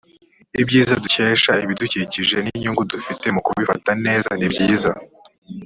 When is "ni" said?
4.39-4.47